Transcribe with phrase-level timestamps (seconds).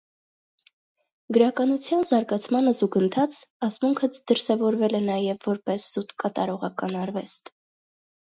[1.35, 7.53] Գրականության զարգացմանը զուգընթաց՝ ասմունքը դրսևորվել է նաև որպես զուտ կատարողական արվեստ։